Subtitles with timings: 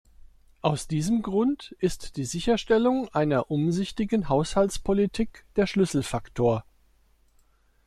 [0.61, 6.65] Aus diesem Grund ist die Sicherstellung einer umsichtigen Haushaltspolitik der Schlüsselfaktor.